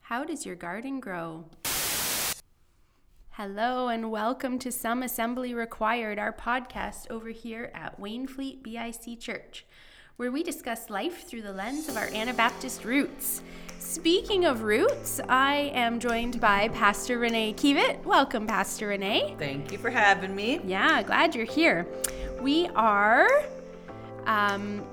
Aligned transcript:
How 0.00 0.24
does 0.24 0.44
your 0.44 0.56
garden 0.56 1.00
grow? 1.00 1.44
Hello 3.30 3.88
and 3.88 4.10
welcome 4.10 4.58
to 4.58 4.72
Some 4.72 5.02
Assembly 5.02 5.54
Required, 5.54 6.18
our 6.18 6.32
podcast 6.32 7.10
over 7.10 7.28
here 7.28 7.70
at 7.74 8.00
Wainfleet 8.00 8.62
BIC 8.62 9.20
Church, 9.20 9.64
where 10.16 10.32
we 10.32 10.42
discuss 10.42 10.90
life 10.90 11.26
through 11.26 11.42
the 11.42 11.52
lens 11.52 11.88
of 11.88 11.96
our 11.96 12.08
Anabaptist 12.08 12.84
roots. 12.84 13.42
Speaking 13.78 14.44
of 14.44 14.62
roots, 14.62 15.20
I 15.28 15.70
am 15.74 16.00
joined 16.00 16.40
by 16.40 16.68
Pastor 16.68 17.18
Renee 17.18 17.54
Kievit. 17.54 18.04
Welcome, 18.04 18.46
Pastor 18.46 18.88
Renee. 18.88 19.36
Thank 19.38 19.72
you 19.72 19.78
for 19.78 19.90
having 19.90 20.34
me. 20.34 20.60
Yeah, 20.64 21.02
glad 21.02 21.34
you're 21.34 21.44
here. 21.44 21.86
We 22.40 22.68
are 22.74 23.28
um, 24.26 24.84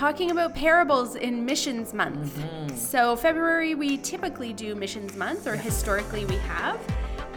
talking 0.00 0.30
about 0.30 0.54
parables 0.54 1.14
in 1.14 1.44
Missions 1.44 1.92
Month. 1.92 2.42
So, 2.74 3.14
February, 3.16 3.74
we 3.74 3.98
typically 3.98 4.54
do 4.54 4.74
Missions 4.74 5.14
Month, 5.14 5.46
or 5.46 5.56
historically 5.56 6.24
we 6.24 6.36
have. 6.36 6.80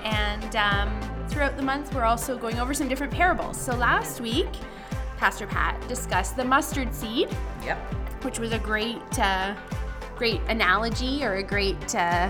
And 0.05 0.55
um, 0.55 1.27
throughout 1.27 1.57
the 1.57 1.61
month, 1.61 1.93
we're 1.93 2.05
also 2.05 2.37
going 2.37 2.59
over 2.61 2.73
some 2.73 2.87
different 2.87 3.11
parables. 3.11 3.59
So, 3.59 3.75
last 3.75 4.21
week, 4.21 4.47
Pastor 5.17 5.45
Pat 5.45 5.85
discussed 5.89 6.37
the 6.37 6.45
mustard 6.45 6.95
seed, 6.95 7.27
Yep. 7.65 7.77
which 8.23 8.39
was 8.39 8.53
a 8.53 8.59
great, 8.59 9.19
uh, 9.19 9.53
great 10.15 10.39
analogy 10.47 11.25
or 11.25 11.33
a 11.33 11.43
great, 11.43 11.93
uh, 11.95 12.29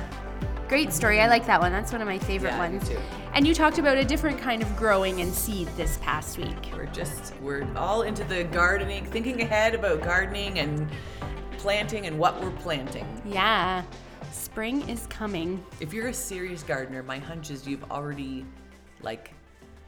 great 0.68 0.92
story. 0.92 1.22
I 1.22 1.28
like 1.28 1.46
that 1.46 1.62
one. 1.62 1.72
That's 1.72 1.92
one 1.92 2.02
of 2.02 2.08
my 2.08 2.18
favorite 2.18 2.54
Yeah, 2.54 2.72
ones. 2.72 2.90
And 3.36 3.48
you 3.48 3.56
talked 3.56 3.80
about 3.80 3.98
a 3.98 4.06
different 4.06 4.38
kind 4.38 4.62
of 4.62 4.76
growing 4.76 5.22
and 5.22 5.34
seed 5.34 5.68
this 5.76 5.98
past 6.04 6.38
week. 6.38 6.70
We're 6.72 6.86
just 6.88 7.34
we're 7.42 7.68
all 7.76 8.04
into 8.04 8.24
the 8.26 8.44
gardening, 8.44 9.06
thinking 9.06 9.42
ahead 9.42 9.74
about 9.74 10.04
gardening 10.04 10.60
and 10.60 10.88
planting 11.58 12.06
and 12.06 12.20
what 12.20 12.40
we're 12.40 12.52
planting. 12.52 13.08
Yeah, 13.26 13.84
spring 14.32 14.88
is 14.88 15.08
coming. 15.08 15.66
If 15.80 15.94
you're 15.94 16.10
a 16.10 16.14
serious 16.14 16.62
gardener, 16.62 17.02
my 17.02 17.18
hunch 17.18 17.50
is 17.50 17.68
you've 17.68 17.90
already 17.90 18.46
like 19.02 19.32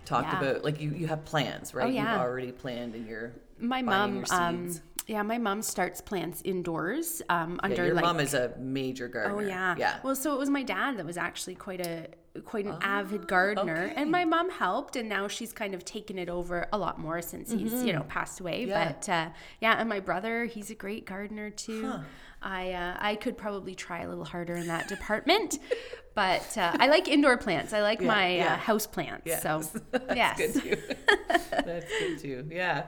talked 0.05 0.33
Yeah. 0.33 0.39
about 0.39 0.63
like 0.63 0.81
you 0.81 0.89
you 0.89 1.05
have 1.05 1.23
plans, 1.23 1.75
right? 1.75 1.85
Oh, 1.85 1.89
yeah. 1.89 2.13
You've 2.13 2.21
already 2.21 2.51
planned 2.51 2.95
and 2.95 3.07
you're 3.07 3.31
My 3.59 3.83
mom, 3.83 4.15
your 4.15 4.25
um, 4.31 4.71
yeah, 5.05 5.21
my 5.21 5.37
mom 5.37 5.61
starts 5.61 6.01
plants 6.01 6.41
indoors 6.43 7.21
um, 7.29 7.51
Yeah, 7.51 7.59
under 7.61 7.85
your 7.85 7.93
like. 7.93 8.05
mom 8.05 8.19
is 8.19 8.33
a 8.33 8.53
major 8.57 9.07
gardener. 9.07 9.35
Oh 9.35 9.39
yeah. 9.39 9.75
Yeah. 9.77 9.99
Well, 10.01 10.15
so 10.15 10.33
it 10.33 10.39
was 10.39 10.49
my 10.49 10.63
dad 10.63 10.97
that 10.97 11.05
was 11.05 11.15
actually 11.17 11.53
quite 11.53 11.85
a 11.85 12.07
quite 12.43 12.65
an 12.65 12.77
avid 12.81 13.27
gardener, 13.27 13.85
okay. 13.85 13.93
and 13.95 14.11
my 14.11 14.25
mom 14.25 14.49
helped, 14.49 14.95
and 14.95 15.07
now 15.07 15.27
she's 15.27 15.53
kind 15.53 15.73
of 15.73 15.85
taken 15.85 16.17
it 16.17 16.29
over 16.29 16.67
a 16.73 16.77
lot 16.77 16.99
more 16.99 17.21
since 17.21 17.51
he's 17.51 17.83
you 17.83 17.93
know 17.93 18.03
passed 18.03 18.39
away. 18.39 18.61
Mm-hmm. 18.61 18.69
Yeah. 18.69 18.93
But 18.93 19.09
uh, 19.09 19.29
yeah, 19.61 19.79
and 19.79 19.87
my 19.87 19.99
brother, 19.99 20.45
he's 20.45 20.69
a 20.69 20.75
great 20.75 21.05
gardener 21.05 21.49
too. 21.49 21.93
I 22.41 22.73
uh, 22.73 22.97
I 22.99 23.15
could 23.15 23.37
probably 23.37 23.75
try 23.75 24.01
a 24.01 24.09
little 24.09 24.23
harder 24.23 24.55
in 24.55 24.67
that 24.67 24.87
department, 24.87 25.59
but 26.15 26.57
uh, 26.57 26.77
I 26.79 26.87
like 26.87 27.07
indoor 27.07 27.37
plants. 27.37 27.73
I 27.73 27.81
like 27.81 28.01
my 28.01 28.35
yeah. 28.35 28.53
Uh, 28.53 28.57
house 28.57 28.85
plants. 28.85 29.23
Yes. 29.25 29.41
So 29.41 29.63
That's 29.91 30.15
yes. 30.15 30.37
good 30.37 30.53
too. 30.61 30.95
That's 31.51 31.99
good 31.99 32.19
too. 32.19 32.47
Yeah. 32.51 32.85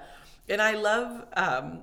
And 0.47 0.61
I 0.61 0.75
love 0.75 1.25
um, 1.35 1.79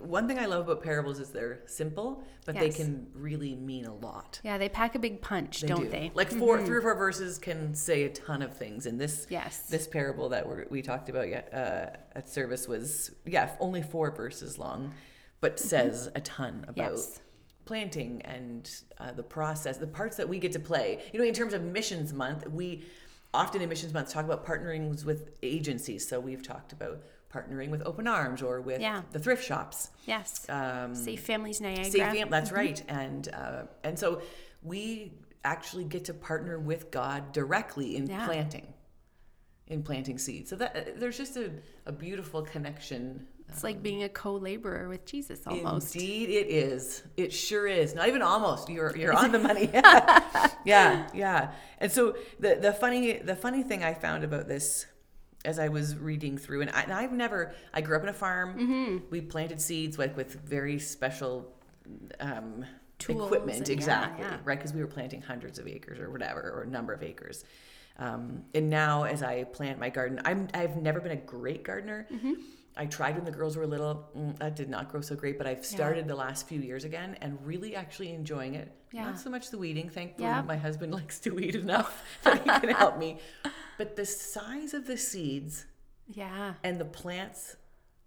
one 0.00 0.26
thing 0.28 0.38
I 0.38 0.46
love 0.46 0.68
about 0.68 0.82
parables 0.82 1.18
is 1.20 1.30
they're 1.30 1.60
simple, 1.66 2.22
but 2.46 2.54
they 2.56 2.70
can 2.70 3.06
really 3.14 3.54
mean 3.54 3.84
a 3.86 3.94
lot. 3.94 4.40
Yeah, 4.44 4.58
they 4.58 4.68
pack 4.68 4.94
a 4.94 4.98
big 4.98 5.20
punch, 5.20 5.60
They 5.60 5.68
don't 5.68 5.82
do. 5.84 5.88
they? 5.88 6.06
Mm-hmm. 6.06 6.16
Like 6.16 6.30
4 6.30 6.64
three 6.64 6.76
or 6.78 6.82
four 6.82 6.94
verses 6.94 7.38
can 7.38 7.74
say 7.74 8.04
a 8.04 8.08
ton 8.10 8.42
of 8.42 8.56
things. 8.56 8.86
And 8.86 9.00
this 9.00 9.26
Yes. 9.30 9.60
this 9.68 9.86
parable 9.86 10.28
that 10.30 10.46
we're, 10.48 10.66
we 10.70 10.82
talked 10.82 11.08
about 11.08 11.28
yet 11.28 11.52
uh, 11.52 11.96
at 12.18 12.28
service 12.28 12.66
was 12.68 13.10
yeah 13.26 13.50
only 13.60 13.82
four 13.82 14.10
verses 14.10 14.58
long, 14.58 14.92
but 15.40 15.58
says 15.58 16.10
a 16.14 16.20
ton 16.20 16.64
about 16.68 16.92
Mm-hmm. 16.92 16.96
Yes. 16.96 17.20
planting 17.64 18.22
and 18.22 18.70
uh, 18.98 19.12
the 19.12 19.22
process, 19.22 19.76
the 19.76 19.86
parts 19.86 20.16
that 20.16 20.28
we 20.28 20.38
get 20.38 20.52
to 20.52 20.60
play. 20.60 21.02
You 21.12 21.20
know, 21.20 21.26
in 21.26 21.34
terms 21.34 21.52
of 21.52 21.62
missions 21.62 22.12
month, 22.12 22.46
we 22.48 22.84
often 23.34 23.60
in 23.60 23.68
missions 23.68 23.92
month 23.92 24.08
talk 24.10 24.24
about 24.24 24.46
partnering 24.46 25.04
with 25.04 25.30
agencies. 25.42 26.08
So 26.08 26.18
we've 26.18 26.42
talked 26.42 26.72
about 26.72 27.02
partnering 27.32 27.70
with 27.70 27.82
Open 27.86 28.06
Arms 28.06 28.42
or 28.42 28.60
with 28.60 28.80
Yeah. 28.80 29.02
the 29.12 29.18
thrift 29.18 29.44
shops. 29.44 29.90
Yes. 30.06 30.46
Um, 30.48 30.94
Safe 30.94 31.20
Families 31.20 31.60
Niagara. 31.60 31.84
Safe 31.84 32.02
Fam- 32.02 32.30
that's 32.30 32.52
right. 32.52 32.82
And 32.88 33.28
uh, 33.34 33.62
and 33.84 33.98
so 33.98 34.22
we 34.62 35.12
actually 35.44 35.84
get 35.84 36.06
to 36.06 36.14
partner 36.14 36.58
with 36.58 36.90
God 36.90 37.32
directly 37.32 37.96
in 37.96 38.06
Yeah. 38.06 38.26
planting, 38.26 38.72
in 39.68 39.82
planting 39.82 40.18
seeds. 40.18 40.50
So 40.50 40.56
that 40.56 40.76
uh, 40.76 40.80
there's 40.96 41.16
just 41.18 41.36
a, 41.36 41.50
a 41.86 41.92
beautiful 41.92 42.42
connection. 42.42 43.26
It's 43.50 43.64
like 43.64 43.82
being 43.82 44.02
a 44.02 44.10
co-laborer 44.10 44.90
with 44.90 45.06
Jesus 45.06 45.40
almost. 45.46 45.94
Indeed, 45.96 46.28
it 46.28 46.48
is. 46.50 47.02
It 47.16 47.32
sure 47.32 47.66
is. 47.66 47.94
Not 47.94 48.08
even 48.08 48.20
almost. 48.20 48.68
You're 48.68 48.94
you're 48.96 49.14
on 49.14 49.32
the 49.32 49.38
money. 49.38 49.70
yeah, 49.72 50.48
yeah, 50.66 51.08
yeah. 51.14 51.52
And 51.78 51.90
so 51.90 52.16
the 52.40 52.56
the 52.60 52.72
funny 52.74 53.18
the 53.18 53.34
funny 53.36 53.62
thing 53.62 53.82
I 53.82 53.94
found 53.94 54.22
about 54.22 54.48
this 54.48 54.84
as 55.44 55.58
I 55.58 55.68
was 55.68 55.96
reading 55.96 56.36
through, 56.38 56.62
and, 56.62 56.70
I, 56.70 56.82
and 56.82 56.92
I've 56.92 57.12
never. 57.12 57.52
I 57.72 57.80
grew 57.80 57.96
up 57.96 58.02
in 58.02 58.08
a 58.08 58.12
farm. 58.14 58.58
Mm-hmm. 58.58 58.96
We 59.10 59.20
planted 59.20 59.60
seeds 59.60 59.98
like 59.98 60.16
with 60.16 60.34
very 60.40 60.78
special. 60.78 61.52
Um, 62.20 62.64
Tools 62.98 63.26
equipment 63.26 63.58
and- 63.58 63.68
yeah, 63.68 63.74
exactly 63.74 64.24
yeah. 64.26 64.36
right 64.44 64.58
because 64.58 64.72
we 64.74 64.80
were 64.80 64.88
planting 64.88 65.22
hundreds 65.22 65.60
of 65.60 65.68
acres 65.68 66.00
or 66.00 66.10
whatever 66.10 66.40
or 66.40 66.62
a 66.62 66.66
number 66.66 66.92
of 66.92 67.04
acres 67.04 67.44
um, 68.00 68.42
and 68.56 68.68
now 68.68 69.04
as 69.04 69.22
i 69.22 69.44
plant 69.44 69.78
my 69.78 69.88
garden 69.88 70.20
i'm 70.24 70.48
i've 70.52 70.76
never 70.76 71.00
been 71.00 71.12
a 71.12 71.16
great 71.16 71.62
gardener 71.62 72.08
Mm-hmm. 72.12 72.32
i 72.76 72.86
tried 72.86 73.14
when 73.14 73.24
the 73.24 73.30
girls 73.30 73.56
were 73.56 73.68
little 73.68 74.08
mm, 74.18 74.36
that 74.40 74.56
did 74.56 74.68
not 74.68 74.90
grow 74.90 75.00
so 75.00 75.14
great 75.14 75.38
but 75.38 75.46
i've 75.46 75.64
started 75.64 76.08
the 76.08 76.16
last 76.16 76.48
few 76.48 76.60
years 76.60 76.82
again 76.82 77.16
and 77.20 77.38
really 77.46 77.76
actually 77.76 78.10
enjoying 78.12 78.56
it 78.56 78.72
Yeah. 78.90 79.04
not 79.04 79.20
so 79.20 79.30
much 79.30 79.48
the 79.50 79.58
weeding 79.58 79.88
thankfully 79.88 80.26
Yeah. 80.28 80.42
my 80.42 80.56
husband 80.56 80.92
likes 81.00 81.20
to 81.20 81.30
weed 81.30 81.54
enough 81.54 82.02
that 82.24 82.42
he 82.42 82.50
can 82.66 82.70
help 82.70 82.98
me 82.98 83.18
but 83.78 83.96
the 83.96 84.04
size 84.04 84.74
of 84.74 84.86
the 84.86 84.96
seeds 84.98 85.64
Yeah. 86.06 86.54
and 86.62 86.78
the 86.80 86.84
plants 86.84 87.56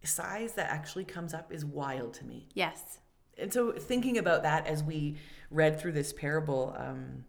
size 0.03 0.53
that 0.53 0.69
actually 0.69 1.05
comes 1.05 1.33
up 1.33 1.51
is 1.51 1.63
wild 1.63 2.13
to 2.15 2.25
me. 2.25 2.47
Yes. 2.53 2.99
and 3.37 3.51
so 3.51 3.71
thinking 3.71 4.17
about 4.17 4.43
that 4.43 4.67
as 4.67 4.83
we 4.83 5.15
read 5.49 5.79
through 5.79 5.93
this 5.93 6.11
parable 6.13 6.75
um, 6.77 7.23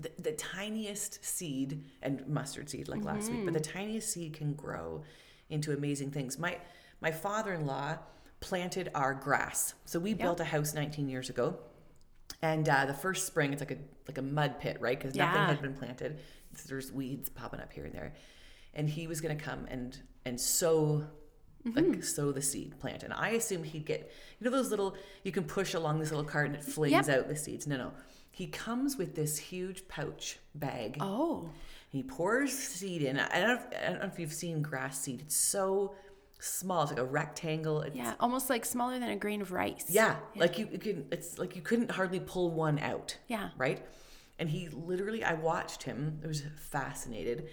the, 0.00 0.10
the 0.18 0.32
tiniest 0.32 1.24
seed 1.24 1.82
and 2.02 2.26
mustard 2.26 2.68
seed 2.68 2.88
like 2.88 3.04
last 3.04 3.30
week 3.30 3.44
but 3.44 3.54
the 3.54 3.60
tiniest 3.60 4.10
seed 4.12 4.32
can 4.34 4.52
grow 4.54 5.02
into 5.48 5.72
amazing 5.72 6.10
things. 6.10 6.38
My 6.38 6.58
my 7.00 7.10
father-in-law 7.12 7.98
planted 8.40 8.90
our 8.94 9.14
grass. 9.14 9.74
So 9.84 9.98
we 10.00 10.12
built 10.14 10.40
a 10.40 10.44
house 10.44 10.74
19 10.74 11.08
years 11.08 11.28
ago 11.30 11.58
and 12.42 12.68
uh, 12.68 12.84
the 12.86 12.94
first 12.94 13.26
spring 13.26 13.52
it's 13.52 13.60
like 13.62 13.70
a 13.72 13.78
like 14.08 14.18
a 14.18 14.22
mud 14.22 14.58
pit 14.60 14.76
right? 14.80 14.98
Because 14.98 15.14
nothing 15.14 15.34
Yeah. 15.42 15.46
had 15.48 15.62
been 15.62 15.74
planted 15.74 16.18
there's 16.64 16.92
weeds 16.92 17.28
popping 17.28 17.60
up 17.60 17.72
here 17.72 17.84
and 17.84 17.94
there. 17.94 18.14
And 18.74 18.88
he 18.88 19.06
was 19.06 19.20
going 19.20 19.36
to 19.36 19.42
come 19.42 19.66
and 19.70 19.98
and 20.24 20.40
sow 20.40 21.06
like 21.64 21.84
mm-hmm. 21.84 22.00
sow 22.00 22.32
the 22.32 22.42
seed 22.42 22.78
plant. 22.78 23.02
And 23.02 23.12
i 23.12 23.30
assumed 23.30 23.66
he'd 23.66 23.86
get 23.86 24.12
you 24.38 24.44
know 24.44 24.50
those 24.50 24.70
little 24.70 24.94
you 25.24 25.32
can 25.32 25.44
push 25.44 25.74
along 25.74 25.98
this 25.98 26.10
little 26.10 26.24
cart 26.24 26.46
and 26.46 26.56
it 26.56 26.64
flings 26.64 27.08
Yep. 27.08 27.08
out 27.08 27.28
the 27.28 27.36
seeds. 27.36 27.66
No 27.66 27.76
no. 27.76 27.92
He 28.30 28.46
comes 28.46 28.96
with 28.98 29.14
this 29.16 29.38
huge 29.38 29.88
pouch 29.88 30.38
bag. 30.54 30.98
Oh. 31.00 31.48
he 31.88 32.02
pours 32.02 32.52
seed 32.52 33.02
in. 33.02 33.18
I 33.18 33.40
don't, 33.40 33.48
know 33.48 33.54
if, 33.54 33.82
I 33.82 33.90
don't 33.90 34.00
know 34.00 34.06
if 34.12 34.18
you've 34.18 34.32
seen 34.32 34.60
grass 34.60 35.00
seed. 35.00 35.22
It's 35.22 35.36
so 35.36 35.94
small. 36.38 36.82
It's 36.82 36.92
like 36.92 37.00
a 37.00 37.04
rectangle. 37.04 37.80
It's, 37.80 37.96
Yeah. 37.96 38.12
Almost 38.20 38.50
like 38.50 38.66
smaller 38.66 38.98
than 38.98 39.08
a 39.08 39.16
grain 39.16 39.40
of 39.40 39.52
rice. 39.52 39.86
yeah, 39.88 40.16
like 40.36 40.58
you, 40.58 40.68
you 40.70 40.78
can 40.78 41.06
it's 41.10 41.38
like 41.38 41.56
you 41.56 41.62
couldn't 41.62 41.90
hardly 41.90 42.20
pull 42.20 42.50
one 42.50 42.78
out. 42.78 43.16
Yeah. 43.28 43.50
right 43.56 43.82
and 44.38 44.48
he 44.48 44.68
literally 44.68 45.24
i 45.24 45.34
watched 45.34 45.82
him 45.82 46.20
i 46.24 46.26
was 46.26 46.42
fascinated 46.56 47.48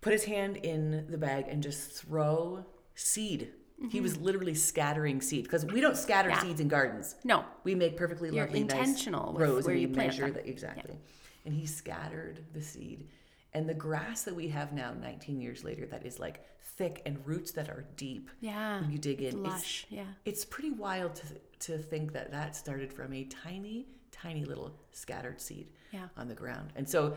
put 0.00 0.12
his 0.12 0.24
hand 0.24 0.56
in 0.58 1.06
the 1.10 1.18
bag 1.18 1.46
and 1.48 1.62
just 1.62 1.92
throw 1.92 2.64
seed 2.94 3.52
he 3.90 4.00
was 4.00 4.14
mm-hmm. 4.14 4.24
literally 4.24 4.54
scattering 4.54 5.20
seed 5.20 5.44
because 5.44 5.64
we 5.66 5.80
don't 5.80 5.96
scatter 5.96 6.30
Yeah. 6.30 6.40
seeds 6.42 6.60
in 6.60 6.66
gardens 6.68 7.14
No. 7.24 7.44
we 7.62 7.74
make 7.76 7.96
perfectly 7.96 8.28
You're 8.34 8.46
lovely 8.46 8.60
intentional 8.60 9.32
nice 9.34 9.40
rows 9.42 9.66
where 9.66 9.74
and 9.74 9.82
you 9.82 9.88
measure 9.88 10.30
that 10.30 10.48
exactly 10.48 10.98
and 11.44 11.54
he 11.54 11.64
scattered 11.64 12.44
the 12.52 12.62
seed 12.62 13.08
and 13.54 13.68
the 13.68 13.74
grass 13.74 14.22
that 14.24 14.34
we 14.34 14.48
have 14.48 14.72
now 14.72 14.92
19 15.00 15.40
years 15.40 15.64
later 15.64 15.86
that 15.86 16.04
is 16.04 16.18
like 16.18 16.44
thick 16.76 17.02
and 17.06 17.24
roots 17.26 17.52
that 17.52 17.68
are 17.68 17.84
deep 17.96 18.30
Yeah. 18.40 18.80
when 18.80 18.90
you 18.90 18.98
dig 18.98 19.20
in 19.20 19.28
it's- 19.28 19.44
Lush. 19.52 19.86
Yeah. 19.90 20.04
it's 20.24 20.44
pretty 20.44 20.70
wild 20.70 21.14
to, 21.16 21.24
to 21.60 21.78
think 21.78 22.12
that 22.12 22.30
that 22.30 22.54
started 22.56 22.92
from 22.92 23.12
a 23.12 23.24
tiny, 23.24 23.86
tiny 24.22 24.44
little 24.44 24.72
scattered 24.92 25.40
seed 25.40 25.68
Yeah. 25.92 26.08
on 26.16 26.28
the 26.28 26.34
ground. 26.34 26.72
And 26.76 26.88
so, 26.88 27.16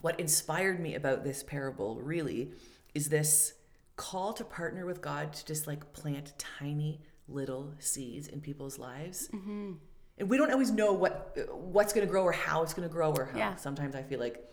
what 0.00 0.18
inspired 0.18 0.80
me 0.80 0.94
about 0.94 1.24
this 1.24 1.42
parable 1.42 2.00
really 2.00 2.52
is 2.94 3.08
this 3.08 3.54
call 3.96 4.32
to 4.32 4.44
partner 4.44 4.86
with 4.86 5.02
God 5.02 5.32
to 5.34 5.44
just 5.44 5.66
like 5.66 5.92
plant 5.92 6.32
tiny 6.38 7.00
little 7.28 7.72
seeds 7.78 8.28
in 8.28 8.40
people's 8.40 8.78
lives. 8.78 9.28
Mm-hmm. 9.32 9.72
And 10.18 10.28
we 10.30 10.36
don't 10.38 10.50
always 10.50 10.70
know 10.70 10.92
what 10.92 11.36
what's 11.52 11.92
going 11.92 12.06
to 12.06 12.10
grow 12.10 12.24
or 12.24 12.32
how 12.32 12.62
it's 12.62 12.72
going 12.74 12.88
to 12.88 12.92
grow 12.92 13.10
or 13.12 13.26
how. 13.26 13.38
Yeah. 13.38 13.56
Sometimes 13.56 13.94
I 13.94 14.02
feel 14.02 14.20
like 14.20 14.46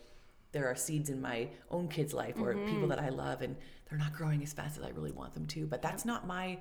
there 0.52 0.66
are 0.66 0.74
seeds 0.76 1.10
in 1.10 1.20
my 1.20 1.48
own 1.70 1.88
kid's 1.88 2.12
life 2.14 2.36
or 2.38 2.54
Mm-hmm. 2.54 2.70
people 2.72 2.88
that 2.88 2.98
I 3.00 3.08
love 3.10 3.42
and 3.42 3.56
they're 3.88 3.98
not 3.98 4.12
growing 4.12 4.42
as 4.42 4.52
fast 4.52 4.78
as 4.78 4.84
I 4.84 4.90
really 4.90 5.12
want 5.12 5.32
them 5.34 5.46
to. 5.48 5.66
But 5.66 5.80
that's 5.82 6.04
not 6.04 6.26
my 6.26 6.58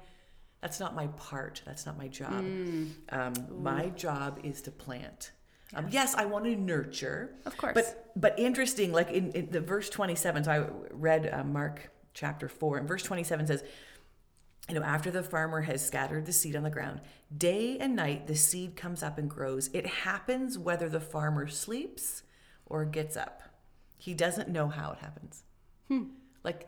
That's 0.61 0.79
not 0.79 0.95
my 0.95 1.07
part. 1.07 1.61
That's 1.65 1.85
not 1.85 1.97
my 1.97 2.07
job. 2.07 2.43
Um, 3.09 3.33
my 3.61 3.89
job 3.89 4.39
is 4.43 4.61
to 4.63 4.71
plant. 4.71 5.31
Um, 5.75 5.87
yes, 5.89 6.15
I 6.15 6.25
want 6.25 6.45
to 6.45 6.55
nurture. 6.55 7.35
Of 7.45 7.57
course. 7.57 7.73
But 7.73 8.11
but 8.15 8.39
interesting, 8.39 8.91
like 8.91 9.11
in, 9.11 9.31
in 9.31 9.51
the 9.51 9.61
verse 9.61 9.89
27, 9.89 10.45
so 10.45 10.51
I 10.51 10.65
read 10.93 11.29
uh, 11.31 11.43
Mark 11.43 11.91
chapter 12.13 12.47
4, 12.49 12.77
and 12.77 12.87
verse 12.87 13.03
27 13.03 13.47
says, 13.47 13.63
you 14.69 14.75
know, 14.75 14.83
after 14.83 15.11
the 15.11 15.23
farmer 15.23 15.61
has 15.61 15.85
scattered 15.85 16.25
the 16.25 16.33
seed 16.33 16.55
on 16.55 16.63
the 16.63 16.69
ground, 16.69 17.01
day 17.37 17.77
and 17.79 17.95
night 17.95 18.27
the 18.27 18.35
seed 18.35 18.75
comes 18.75 19.03
up 19.03 19.17
and 19.17 19.29
grows. 19.29 19.69
It 19.73 19.85
happens 19.85 20.57
whether 20.57 20.89
the 20.89 20.99
farmer 20.99 21.47
sleeps 21.47 22.23
or 22.65 22.83
gets 22.83 23.15
up. 23.15 23.41
He 23.97 24.13
doesn't 24.13 24.49
know 24.49 24.67
how 24.67 24.91
it 24.91 24.97
happens. 24.99 25.43
Like 26.43 26.67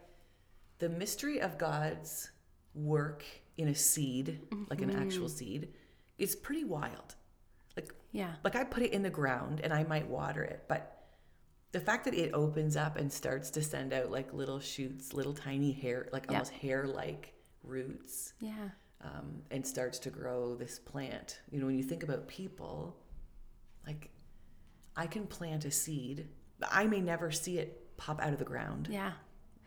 the 0.79 0.89
mystery 0.89 1.41
of 1.41 1.57
God's 1.57 2.31
work 2.73 3.25
in 3.59 3.67
a 3.67 3.75
seed, 3.75 4.39
like 4.69 4.81
an 4.81 4.89
actual 4.91 5.29
seed, 5.29 5.69
is 6.17 6.35
pretty 6.35 6.63
wild. 6.63 7.15
Like 7.75 7.93
Yeah. 8.11 8.35
like 8.43 8.55
I 8.55 8.63
put 8.63 8.83
it 8.83 8.93
in 8.93 9.03
the 9.03 9.09
ground 9.09 9.61
and 9.63 9.73
I 9.73 9.83
might 9.83 10.07
water 10.07 10.43
it, 10.43 10.65
but 10.67 10.95
the 11.71 11.79
fact 11.79 12.05
that 12.05 12.13
it 12.15 12.33
opens 12.33 12.75
up 12.75 12.95
and 12.97 13.11
starts 13.11 13.49
to 13.51 13.61
send 13.61 13.93
out 13.93 14.09
like 14.09 14.33
little 14.33 14.59
shoots, 14.59 15.13
little 15.13 15.33
tiny 15.33 15.71
hair, 15.71 16.07
like 16.11 16.25
Yeah. 16.25 16.33
almost 16.37 16.51
hair-like 16.53 17.33
roots, 17.63 18.33
Yeah. 18.39 18.69
um, 19.01 19.43
and 19.51 19.65
starts 19.67 19.99
to 19.99 20.09
grow 20.09 20.55
this 20.55 20.79
plant. 20.79 21.41
You 21.51 21.59
know, 21.59 21.65
when 21.67 21.77
you 21.77 21.83
think 21.83 22.03
about 22.03 22.27
people, 22.27 22.97
like 23.85 24.09
I 24.95 25.05
can 25.07 25.27
plant 25.27 25.65
a 25.65 25.71
seed. 25.71 26.27
I 26.69 26.87
may 26.87 27.01
never 27.01 27.31
see 27.31 27.57
it 27.59 27.95
pop 27.97 28.19
out 28.21 28.33
of 28.33 28.39
the 28.39 28.45
ground. 28.45 28.87
Yeah. 28.91 29.13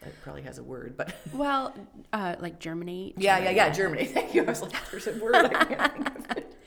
It 0.07 0.15
probably 0.23 0.43
has 0.43 0.59
a 0.59 0.63
word, 0.63 0.97
but 0.97 1.15
Well, 1.33 1.75
uh, 2.13 2.37
like 2.41 2.59
germinate. 2.59 3.15
yeah, 3.19 3.39
yeah, 3.39 3.51
yeah. 3.51 3.71
germinate. 3.71 4.11
Thank 4.15 4.35
you. 4.35 4.43
I 4.43 4.47
was 4.47 4.63
like, 4.63 4.73
there's 4.91 5.07
a 5.07 5.13
word 5.15 5.35
I 5.37 5.49
can't 5.65 5.93
think 5.95 6.19
of. 6.31 6.37
It. 6.39 6.49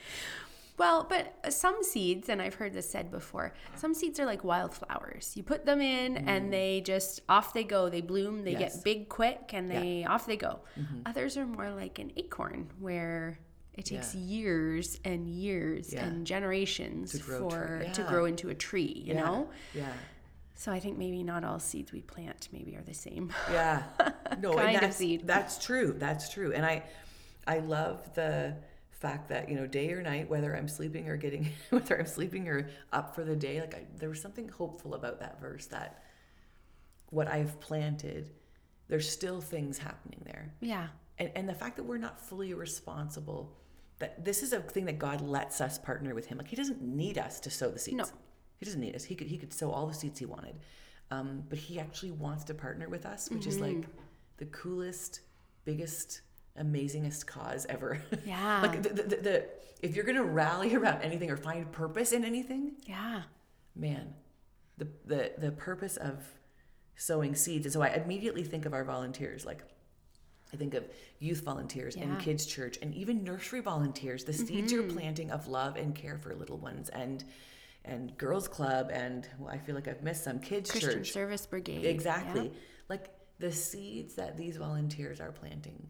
Well, 0.77 1.05
but 1.07 1.53
some 1.53 1.83
seeds, 1.83 2.27
and 2.27 2.41
I've 2.41 2.55
heard 2.55 2.73
this 2.73 2.89
said 2.89 3.09
before, 3.09 3.53
some 3.75 3.93
seeds 3.93 4.19
are 4.19 4.25
like 4.25 4.43
wildflowers. 4.43 5.31
You 5.37 5.41
put 5.41 5.65
them 5.65 5.79
in 5.79 6.17
and 6.27 6.51
they 6.51 6.81
just 6.81 7.21
off 7.29 7.53
they 7.53 7.63
go. 7.63 7.87
They 7.87 8.01
bloom, 8.01 8.43
they 8.43 8.55
Mm. 8.55 8.59
Yes. 8.59 8.75
get 8.75 8.83
big 8.83 9.07
quick, 9.07 9.51
and 9.53 9.71
they 9.71 10.03
off 10.03 10.25
they 10.25 10.35
go. 10.35 10.59
Others 11.05 11.37
are 11.37 11.45
more 11.45 11.71
like 11.71 11.97
an 11.99 12.11
acorn 12.17 12.67
where 12.79 13.39
it 13.75 13.85
takes 13.85 14.13
Yeah. 14.15 14.21
years 14.21 14.99
and 15.05 15.29
years 15.29 15.93
Yeah. 15.93 16.07
and 16.07 16.27
generations 16.27 17.11
To 17.13 17.19
grow 17.19 17.49
for 17.49 17.85
to 17.93 18.03
grow 18.03 18.25
into 18.25 18.49
a 18.49 18.53
tree, 18.55 19.01
you 19.05 19.13
Yeah, 19.13 19.21
know? 19.23 19.49
Yeah. 19.73 19.93
So 20.55 20.71
I 20.71 20.79
think 20.79 20.97
maybe 20.97 21.21
not 21.21 21.43
all 21.43 21.59
seeds 21.59 21.91
we 21.91 22.01
plant 22.01 22.47
maybe 22.51 22.75
are 22.75 22.81
the 22.81 22.93
same. 22.93 23.31
Yeah. 23.51 23.83
No, 24.39 24.51
and 24.51 24.61
Kind 24.61 24.75
of 24.75 24.81
that's, 24.81 24.97
seed. 24.97 25.27
That's 25.27 25.63
true. 25.63 25.95
That's 25.97 26.29
true. 26.29 26.53
And 26.53 26.65
I 26.65 26.83
I 27.45 27.59
love 27.59 28.13
the 28.15 28.55
fact 28.89 29.29
that, 29.29 29.49
you 29.49 29.55
know, 29.55 29.67
day 29.67 29.91
or 29.91 30.01
night, 30.01 30.29
whether 30.29 30.55
I'm 30.55 30.67
sleeping 30.67 31.09
or 31.09 31.17
getting 31.17 31.49
whether 31.69 31.99
I'm 31.99 32.05
sleeping 32.05 32.47
or 32.47 32.69
up 32.93 33.13
for 33.13 33.23
the 33.23 33.35
day, 33.35 33.59
like 33.59 33.75
I, 33.75 33.83
there 33.97 34.09
was 34.09 34.21
something 34.21 34.47
hopeful 34.49 34.95
about 34.95 35.19
that 35.19 35.39
verse 35.39 35.67
that 35.67 36.03
what 37.09 37.27
I've 37.27 37.59
planted, 37.59 38.31
there's 38.87 39.09
still 39.09 39.41
things 39.41 39.77
happening 39.77 40.21
there. 40.25 40.53
Yeah. 40.61 40.87
And 41.19 41.31
and 41.35 41.49
the 41.49 41.53
fact 41.53 41.75
that 41.75 41.83
we're 41.83 41.97
not 41.97 42.19
fully 42.19 42.53
responsible 42.53 43.55
that 43.99 44.25
this 44.25 44.43
is 44.43 44.51
a 44.53 44.59
thing 44.59 44.85
that 44.85 44.99
God 44.99 45.21
lets 45.21 45.61
us 45.61 45.77
partner 45.77 46.13
with 46.13 46.25
him. 46.27 46.37
Like 46.37 46.47
he 46.47 46.55
doesn't 46.55 46.81
need 46.81 47.17
us 47.17 47.39
to 47.41 47.49
sow 47.49 47.69
the 47.69 47.79
seeds. 47.79 47.97
No. 47.97 48.05
He 48.65 48.71
doesn't 48.71 48.81
need 48.81 48.95
us. 48.95 49.03
He 49.03 49.13
could 49.13 49.27
he 49.27 49.37
could 49.37 49.53
sow 49.53 49.69
all 49.69 49.85
the 49.85 49.93
seeds 49.93 50.17
he 50.17 50.25
wanted. 50.25 50.55
Um, 51.11 51.43
but 51.49 51.59
he 51.59 51.79
actually 51.79 52.09
wants 52.11 52.43
to 52.45 52.55
partner 52.55 52.89
with 52.89 53.05
us, 53.05 53.29
which 53.29 53.45
is 53.45 53.59
like 53.59 53.85
the 54.37 54.45
coolest, 54.45 55.19
biggest, 55.63 56.21
amazingest 56.59 57.27
cause 57.27 57.67
ever. 57.69 58.01
Yeah. 58.25 58.61
like 58.63 58.81
the, 58.81 58.89
the, 58.89 59.03
the, 59.03 59.15
the 59.17 59.45
if 59.83 59.95
you're 59.95 60.03
gonna 60.05 60.23
rally 60.23 60.73
around 60.73 61.03
anything 61.03 61.29
or 61.29 61.37
find 61.37 61.71
purpose 61.71 62.11
in 62.11 62.25
anything, 62.25 62.71
Yeah. 62.87 63.21
man, 63.75 64.15
the 64.79 64.87
the 65.05 65.31
the 65.37 65.51
purpose 65.51 65.95
of 65.97 66.23
sowing 66.95 67.35
seeds. 67.35 67.67
And 67.67 67.73
so 67.73 67.83
I 67.83 67.89
immediately 67.89 68.43
think 68.43 68.65
of 68.65 68.73
our 68.73 68.83
volunteers, 68.83 69.45
like 69.45 69.61
I 70.51 70.57
think 70.57 70.73
of 70.73 70.85
youth 71.19 71.43
volunteers 71.43 71.95
and 71.97 72.17
kids 72.19 72.47
church 72.47 72.79
and 72.81 72.95
even 72.95 73.23
nursery 73.23 73.59
volunteers. 73.59 74.23
The 74.23 74.33
seeds 74.33 74.71
you're 74.71 74.83
planting 74.89 75.29
of 75.29 75.47
love 75.47 75.75
and 75.75 75.93
care 75.93 76.17
for 76.17 76.33
little 76.33 76.57
ones 76.57 76.89
and 76.89 77.23
and 77.85 78.17
girls 78.17 78.47
club 78.47 78.89
and 78.91 79.27
well, 79.39 79.49
I 79.49 79.57
feel 79.57 79.75
like 79.75 79.87
I've 79.87 80.03
missed 80.03 80.23
some 80.23 80.39
kids 80.39 80.71
Christian 80.71 80.91
church. 80.99 81.11
Service 81.11 81.45
Brigade. 81.45 81.85
Exactly. 81.85 82.45
Yeah. 82.45 82.59
Like 82.89 83.09
the 83.39 83.51
seeds 83.51 84.15
that 84.15 84.37
these 84.37 84.57
volunteers 84.57 85.19
are 85.19 85.31
planting 85.31 85.87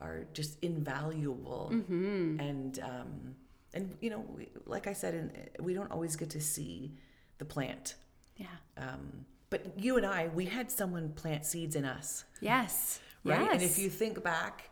are 0.00 0.26
just 0.32 0.58
invaluable. 0.62 1.70
Mm-hmm. 1.72 2.40
And 2.40 2.78
um, 2.80 3.34
and 3.74 3.96
you 4.00 4.10
know, 4.10 4.24
we, 4.36 4.48
like 4.66 4.86
I 4.86 4.92
said, 4.92 5.14
in, 5.14 5.64
we 5.64 5.74
don't 5.74 5.90
always 5.90 6.16
get 6.16 6.30
to 6.30 6.40
see 6.40 6.92
the 7.38 7.44
plant. 7.44 7.94
Yeah. 8.36 8.46
Um, 8.76 9.24
but 9.50 9.78
you 9.78 9.96
and 9.96 10.04
I, 10.04 10.28
we 10.28 10.44
had 10.44 10.70
someone 10.70 11.10
plant 11.12 11.46
seeds 11.46 11.76
in 11.76 11.84
us, 11.84 12.24
Yes. 12.40 13.00
right? 13.24 13.40
Yes. 13.42 13.52
And 13.52 13.62
if 13.62 13.78
you 13.78 13.88
think 13.88 14.22
back, 14.22 14.70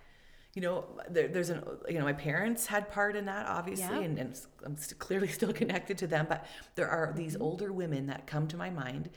you 0.55 0.63
know, 0.63 0.85
there, 1.11 1.27
there's 1.29 1.51
an, 1.51 1.63
you 1.89 1.99
know, 1.99 2.05
my 2.05 2.13
parents 2.13 2.67
had 2.67 2.89
part 2.91 3.17
in 3.17 3.25
that, 3.27 3.47
obviously, 3.47 3.87
Yeah. 3.97 4.03
and, 4.03 4.19
and 4.19 4.41
I'm 4.65 4.77
st- 4.77 4.99
clearly 4.99 5.29
still 5.39 5.53
connected 5.53 5.99
to 5.99 6.07
them. 6.07 6.27
But 6.29 6.47
there 6.77 6.89
are 6.89 7.13
these 7.15 7.35
Mm-hmm. 7.35 7.43
older 7.43 7.73
women 7.73 8.07
that 8.07 8.27
come 8.27 8.47
to 8.49 8.57
my 8.57 8.71
mind 8.71 9.11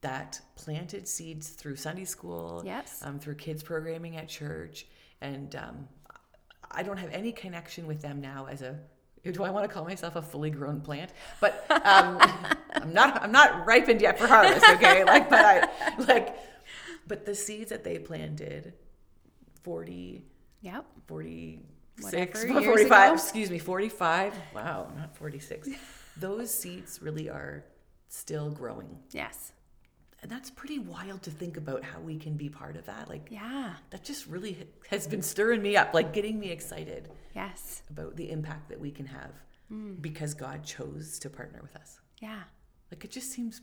that 0.00 0.40
planted 0.56 1.06
seeds 1.08 1.48
through 1.50 1.76
Sunday 1.76 2.04
school, 2.04 2.62
Yes. 2.64 3.00
um, 3.02 3.18
through 3.18 3.34
kids 3.36 3.62
programming 3.62 4.16
at 4.16 4.28
church, 4.28 4.86
and 5.20 5.54
um, 5.56 5.88
I 6.70 6.82
don't 6.82 6.98
have 6.98 7.10
any 7.12 7.32
connection 7.32 7.86
with 7.86 8.00
them 8.02 8.20
now 8.20 8.46
as 8.50 8.62
a. 8.62 8.78
Do 9.32 9.42
I 9.42 9.48
want 9.48 9.66
to 9.66 9.72
call 9.74 9.84
myself 9.84 10.16
a 10.16 10.22
fully 10.22 10.50
grown 10.50 10.82
plant? 10.82 11.10
But 11.40 11.64
um, 11.70 12.18
I'm 12.74 12.92
not. 12.92 13.22
I'm 13.22 13.32
not 13.32 13.64
ripened 13.66 14.02
yet 14.02 14.18
for 14.18 14.26
harvest. 14.26 14.66
Okay, 14.74 15.04
like, 15.14 15.30
but 15.30 15.40
I 15.44 15.96
like, 16.06 16.36
but 17.06 17.24
the 17.24 17.34
seeds 17.34 17.70
that 17.70 17.84
they 17.84 17.98
planted, 17.98 18.74
40, 19.62 20.26
Yep. 20.64 20.86
46, 21.06 22.44
Whatever, 22.44 22.64
45, 22.64 23.04
ago. 23.08 23.14
excuse 23.14 23.50
me, 23.50 23.58
45. 23.58 24.34
Wow, 24.54 24.90
not 24.96 25.14
46. 25.16 25.68
Those 26.16 26.52
seats 26.52 27.02
really 27.02 27.28
are 27.28 27.64
still 28.08 28.50
growing. 28.50 28.98
Yes. 29.10 29.52
And 30.22 30.30
that's 30.30 30.50
pretty 30.50 30.78
wild 30.78 31.22
to 31.24 31.30
think 31.30 31.58
about 31.58 31.84
how 31.84 32.00
we 32.00 32.16
can 32.18 32.34
be 32.38 32.48
part 32.48 32.76
of 32.76 32.86
that. 32.86 33.10
Like, 33.10 33.28
Yeah. 33.30 33.74
that 33.90 34.02
just 34.04 34.26
really 34.26 34.66
has 34.88 35.06
been 35.06 35.20
stirring 35.20 35.60
me 35.60 35.76
up, 35.76 35.92
like 35.92 36.14
getting 36.14 36.40
me 36.40 36.50
excited 36.50 37.10
Yes. 37.34 37.82
about 37.90 38.16
the 38.16 38.30
impact 38.30 38.70
that 38.70 38.80
we 38.80 38.90
can 38.90 39.04
have 39.06 39.32
Mm. 39.70 40.00
because 40.00 40.32
God 40.32 40.64
chose 40.64 41.18
to 41.18 41.28
partner 41.28 41.60
with 41.60 41.76
us. 41.76 42.00
Yeah. 42.20 42.44
Like, 42.90 43.04
it 43.04 43.10
just 43.10 43.30
seems, 43.32 43.60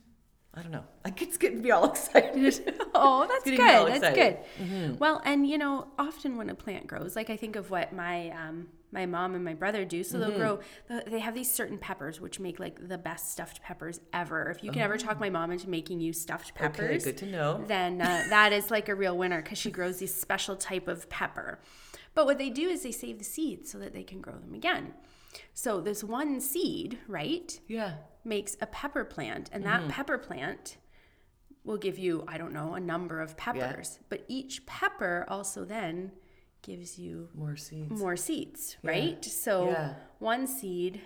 I 0.53 0.61
don't 0.61 0.71
know, 0.71 0.83
like 1.05 1.21
it's 1.21 1.37
getting 1.37 1.61
me 1.61 1.71
all 1.71 1.85
excited. 1.91 2.73
Oh, 2.93 3.25
that's 3.27 3.45
good. 3.45 3.57
That's 3.59 3.97
excited. 3.99 4.37
Mm-hmm. 4.61 4.87
good. 4.87 4.99
Well, 4.99 5.21
and 5.23 5.47
you 5.47 5.57
know, 5.57 5.87
often 5.97 6.35
when 6.37 6.49
a 6.49 6.55
plant 6.55 6.87
grows, 6.87 7.15
like 7.15 7.29
I 7.29 7.37
think 7.37 7.55
of 7.55 7.71
what 7.71 7.93
my 7.93 8.29
um, 8.31 8.67
my 8.91 9.05
mom 9.05 9.33
and 9.33 9.45
my 9.45 9.53
brother 9.53 9.85
do. 9.85 10.03
So 10.03 10.17
Mm-hmm. 10.17 10.29
they'll 10.29 10.37
grow. 10.37 10.59
They 11.07 11.19
have 11.19 11.33
these 11.33 11.49
certain 11.49 11.77
peppers 11.77 12.19
which 12.19 12.37
make 12.41 12.59
like 12.59 12.85
the 12.89 12.97
best 12.97 13.31
stuffed 13.31 13.61
peppers 13.63 14.01
ever. 14.11 14.49
If 14.51 14.61
you 14.61 14.71
can 14.71 14.81
ever 14.81 14.97
talk 14.97 15.21
my 15.21 15.29
mom 15.29 15.51
into 15.51 15.69
making 15.69 16.01
you 16.01 16.11
stuffed 16.11 16.53
peppers, 16.53 16.85
okay, 16.85 17.11
good 17.11 17.17
to 17.19 17.25
know. 17.27 17.63
then 17.67 18.01
uh, 18.01 18.23
that 18.29 18.51
is 18.51 18.69
like 18.69 18.89
a 18.89 18.95
real 18.95 19.17
winner 19.17 19.41
because 19.41 19.57
she 19.57 19.71
grows 19.71 19.99
this 19.99 20.13
special 20.13 20.57
type 20.57 20.89
of 20.89 21.09
pepper. 21.09 21.59
But 22.13 22.25
what 22.25 22.37
they 22.37 22.49
do 22.49 22.67
is 22.67 22.83
they 22.83 22.91
save 22.91 23.19
the 23.19 23.23
seeds 23.23 23.71
so 23.71 23.77
that 23.79 23.93
they 23.93 24.03
can 24.03 24.19
grow 24.19 24.33
them 24.33 24.53
again. 24.53 24.95
So 25.53 25.81
this 25.81 26.03
one 26.03 26.39
seed, 26.41 26.99
right, 27.07 27.59
Yeah. 27.67 27.95
makes 28.23 28.55
a 28.61 28.65
pepper 28.67 29.03
plant, 29.05 29.49
and 29.51 29.63
Mm-hmm. 29.63 29.87
that 29.87 29.93
pepper 29.93 30.17
plant 30.17 30.77
will 31.63 31.77
give 31.77 31.97
you, 31.99 32.23
I 32.27 32.37
don't 32.37 32.53
know, 32.53 32.73
a 32.73 32.79
number 32.79 33.21
of 33.21 33.37
peppers. 33.37 33.99
But 34.09 34.25
each 34.27 34.65
pepper 34.65 35.25
also 35.27 35.63
then 35.65 36.11
gives 36.63 36.97
you 36.99 37.29
More 37.33 37.55
seeds. 37.55 37.89
more 37.99 38.15
seeds, 38.17 38.77
right? 38.83 39.23
So 39.23 39.69
Yeah. 39.69 39.93
one 40.19 40.47
seed 40.47 41.01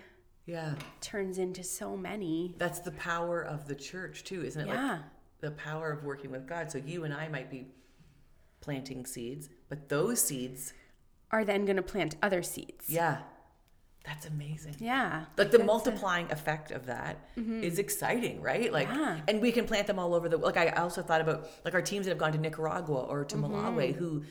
Yeah. 0.46 0.76
turns 1.00 1.38
into 1.38 1.62
so 1.62 1.96
many. 1.96 2.54
That's 2.58 2.78
the 2.80 2.92
power 2.92 3.42
of 3.42 3.66
the 3.68 3.74
church, 3.74 4.24
too, 4.24 4.44
isn't 4.44 4.62
it? 4.62 4.68
Yeah. 4.68 4.92
Like 4.92 5.00
the 5.40 5.50
power 5.52 5.90
of 5.90 6.04
working 6.04 6.30
with 6.30 6.46
God. 6.46 6.70
So 6.70 6.78
you 6.78 7.04
and 7.04 7.12
I 7.12 7.28
might 7.28 7.50
be 7.50 7.68
planting 8.60 9.04
seeds, 9.06 9.48
but 9.68 9.88
those 9.88 10.20
seeds, 10.22 10.72
Are 11.30 11.44
then 11.44 11.64
going 11.64 11.76
to 11.76 11.82
plant 11.82 12.16
other 12.22 12.42
seeds. 12.42 12.88
yeah, 12.88 13.22
that's 14.06 14.24
amazing. 14.26 14.76
Yeah. 14.78 15.24
Like 15.36 15.50
the 15.50 15.58
multiplying 15.64 16.30
effect 16.30 16.70
of 16.70 16.86
that 16.86 17.18
is 17.36 17.78
exciting, 17.80 18.40
right? 18.40 18.72
Like, 18.72 18.88
Yeah. 18.88 19.20
and 19.28 19.40
we 19.42 19.50
can 19.52 19.66
plant 19.66 19.86
them 19.88 19.98
all 19.98 20.14
over 20.14 20.28
the. 20.28 20.36
Like, 20.36 20.56
I 20.56 20.68
also 20.70 21.02
thought 21.02 21.20
about 21.20 21.48
like 21.64 21.74
our 21.74 21.82
teams 21.82 22.06
that 22.06 22.10
have 22.12 22.18
gone 22.18 22.32
to 22.32 22.38
Nicaragua 22.38 23.00
or 23.02 23.24
to 23.24 23.36
Malawi, 23.36 23.94
who 23.94 24.22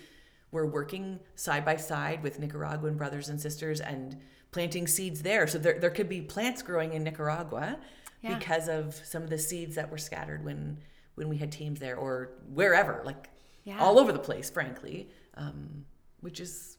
were 0.52 0.66
working 0.66 1.20
side 1.36 1.66
by 1.66 1.76
side 1.76 2.24
with 2.24 2.40
Nicaraguan 2.40 2.96
brothers 2.96 3.28
and 3.28 3.40
sisters 3.42 3.82
and 3.82 4.18
planting 4.52 4.88
seeds 4.88 5.22
there. 5.24 5.46
So 5.48 5.58
there, 5.58 5.78
there 5.80 5.90
could 5.90 6.08
be 6.08 6.22
plants 6.22 6.62
growing 6.62 6.94
in 6.94 7.04
Nicaragua 7.04 7.78
Yeah. 8.22 8.38
because 8.40 8.70
of 8.70 8.96
some 8.96 9.24
of 9.24 9.30
the 9.30 9.38
seeds 9.38 9.76
that 9.76 9.92
were 9.92 9.98
scattered 9.98 10.46
when 10.46 10.78
when 11.16 11.28
we 11.30 11.38
had 11.38 11.52
teams 11.52 11.80
there 11.80 11.98
or 11.98 12.32
wherever, 12.54 13.02
like 13.06 13.30
Yeah. 13.66 13.80
all 13.80 14.00
over 14.00 14.12
the 14.14 14.20
place, 14.20 14.50
frankly. 14.50 15.10
Um, 15.36 15.86
which 16.22 16.40
is 16.40 16.78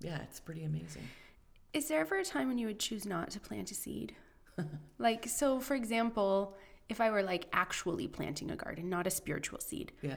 Yeah, 0.00 0.18
it's 0.22 0.40
pretty 0.40 0.64
amazing. 0.64 1.06
Is 1.74 1.88
there 1.88 2.00
ever 2.00 2.16
a 2.18 2.24
time 2.24 2.48
when 2.48 2.56
you 2.58 2.66
would 2.68 2.78
choose 2.78 3.04
not 3.04 3.30
to 3.30 3.40
plant 3.40 3.70
a 3.70 3.74
seed? 3.74 4.14
like, 4.98 5.28
so 5.28 5.60
for 5.60 5.74
example, 5.74 6.56
if 6.88 7.00
I 7.00 7.10
were 7.10 7.22
like 7.22 7.46
actually 7.52 8.08
planting 8.08 8.50
a 8.50 8.56
garden, 8.56 8.88
not 8.88 9.06
a 9.06 9.10
spiritual 9.10 9.58
seed, 9.60 9.92
Yeah. 10.00 10.16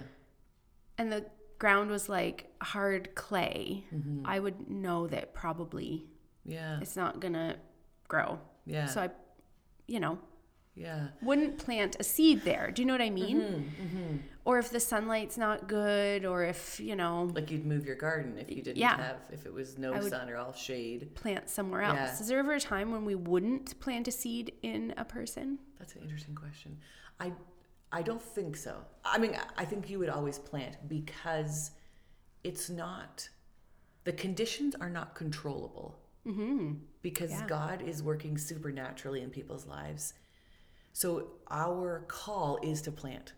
and 0.97 1.11
the 1.11 1.25
ground 1.59 1.89
was 1.89 2.07
like 2.07 2.51
hard 2.61 3.15
clay, 3.15 3.83
Mm-hmm. 3.93 4.25
I 4.25 4.39
would 4.39 4.69
know 4.69 5.07
that 5.07 5.33
probably 5.33 6.05
Yeah. 6.45 6.79
it's 6.81 6.95
not 6.95 7.19
gonna 7.19 7.55
grow. 8.07 8.39
Yeah. 8.65 8.85
So 8.85 9.01
I, 9.01 9.09
you 9.87 9.99
know, 9.99 10.19
Yeah. 10.77 11.07
wouldn't 11.21 11.57
plant 11.57 11.97
a 11.99 12.03
seed 12.03 12.43
there. 12.43 12.69
Do 12.71 12.81
you 12.81 12.85
know 12.85 12.93
what 12.93 13.01
I 13.01 13.09
mean? 13.09 13.39
Mm-hmm, 13.41 14.17
Or 14.45 14.59
if 14.59 14.69
the 14.69 14.79
sunlight's 14.79 15.37
not 15.37 15.67
good, 15.67 16.23
or 16.23 16.43
if, 16.43 16.79
you 16.79 16.95
know, 16.95 17.31
Like 17.33 17.49
you'd 17.51 17.65
move 17.65 17.85
your 17.85 17.95
garden 17.95 18.37
if 18.37 18.49
you 18.51 18.61
didn't 18.61 18.77
Yeah. 18.77 18.95
have 18.95 19.17
if 19.31 19.45
it 19.45 19.53
was 19.53 19.77
no 19.77 19.99
sun 20.01 20.29
or 20.29 20.37
all 20.37 20.53
shade. 20.53 21.15
plant 21.15 21.49
somewhere 21.49 21.81
else. 21.81 21.95
Yeah. 21.97 22.19
Is 22.19 22.27
there 22.27 22.39
ever 22.39 22.53
a 22.53 22.59
time 22.59 22.91
when 22.91 23.03
we 23.05 23.15
wouldn't 23.15 23.79
plant 23.79 24.07
a 24.07 24.11
seed 24.11 24.53
in 24.61 24.93
a 24.97 25.03
person? 25.03 25.57
That's 25.79 25.95
an 25.95 26.03
interesting 26.03 26.35
question. 26.35 26.77
I 27.19 27.33
I 27.91 28.01
don't 28.01 28.21
think 28.21 28.55
so. 28.57 28.83
I 29.05 29.17
mean, 29.17 29.35
I 29.57 29.63
think 29.65 29.89
you 29.89 29.97
would 29.99 30.09
always 30.09 30.37
plant 30.37 30.75
because 30.89 31.71
it's 32.43 32.69
not 32.69 33.29
the 34.03 34.11
conditions 34.13 34.75
are 34.75 34.89
not 34.89 35.15
controllable. 35.15 35.97
Mm-hmm. 36.25 36.73
Because 37.01 37.31
Yeah. 37.31 37.47
God 37.47 37.81
is 37.81 38.03
working 38.03 38.37
supernaturally 38.37 39.21
in 39.21 39.29
people's 39.29 39.65
lives. 39.65 40.13
So 40.97 41.27
our 41.51 42.05
call 42.07 42.57
is 42.63 42.81
to 42.81 42.91
plant. 42.91 43.33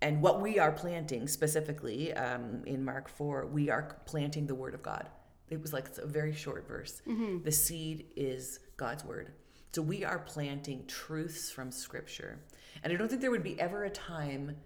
And 0.00 0.22
what 0.22 0.40
we 0.40 0.58
are 0.58 0.72
planting 0.72 1.28
specifically 1.28 2.14
um, 2.14 2.62
in 2.64 2.82
Mark 2.82 3.10
4, 3.10 3.48
we 3.48 3.68
are 3.68 3.98
planting 4.06 4.46
the 4.46 4.54
word 4.54 4.72
of 4.72 4.82
God. 4.82 5.10
It 5.50 5.60
was 5.60 5.74
like 5.74 5.90
a 5.98 6.06
very 6.06 6.32
short 6.32 6.66
verse. 6.66 7.02
The 7.44 7.52
seed 7.52 8.06
is 8.16 8.60
God's 8.78 9.04
word. 9.04 9.32
So 9.74 9.82
we 9.82 10.06
are 10.06 10.20
planting 10.20 10.86
truths 10.86 11.50
from 11.50 11.70
scripture. 11.70 12.38
And 12.82 12.94
I 12.94 12.96
don't 12.96 13.08
think 13.08 13.20
there 13.20 13.30
would 13.30 13.42
be 13.42 13.60
ever 13.60 13.84
a 13.84 13.90
time 13.90 14.56